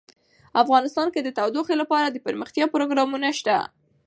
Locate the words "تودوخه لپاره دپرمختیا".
1.37-2.65